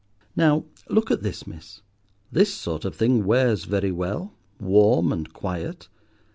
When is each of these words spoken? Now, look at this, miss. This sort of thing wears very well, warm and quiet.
Now, 0.35 0.65
look 0.89 1.11
at 1.11 1.21
this, 1.21 1.45
miss. 1.45 1.83
This 2.31 2.51
sort 2.51 2.85
of 2.85 2.95
thing 2.95 3.23
wears 3.23 3.65
very 3.65 3.91
well, 3.91 4.33
warm 4.59 5.13
and 5.13 5.31
quiet. 5.31 5.89